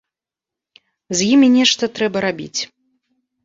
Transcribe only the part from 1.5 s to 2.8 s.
нешта трэба рабіць.